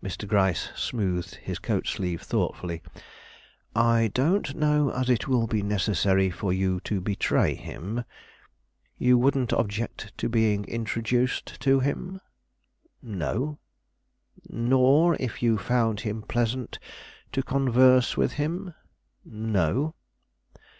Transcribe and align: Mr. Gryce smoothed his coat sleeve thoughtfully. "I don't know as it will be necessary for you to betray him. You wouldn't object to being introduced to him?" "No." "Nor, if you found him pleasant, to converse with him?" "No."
Mr. 0.00 0.24
Gryce 0.28 0.68
smoothed 0.76 1.34
his 1.34 1.58
coat 1.58 1.88
sleeve 1.88 2.22
thoughtfully. 2.22 2.80
"I 3.74 4.06
don't 4.14 4.54
know 4.54 4.90
as 4.90 5.10
it 5.10 5.26
will 5.26 5.48
be 5.48 5.64
necessary 5.64 6.30
for 6.30 6.52
you 6.52 6.78
to 6.82 7.00
betray 7.00 7.56
him. 7.56 8.04
You 8.98 9.18
wouldn't 9.18 9.52
object 9.52 10.16
to 10.18 10.28
being 10.28 10.64
introduced 10.66 11.60
to 11.62 11.80
him?" 11.80 12.20
"No." 13.02 13.58
"Nor, 14.48 15.16
if 15.18 15.42
you 15.42 15.58
found 15.58 16.02
him 16.02 16.22
pleasant, 16.22 16.78
to 17.32 17.42
converse 17.42 18.16
with 18.16 18.34
him?" 18.34 18.74
"No." 19.24 19.96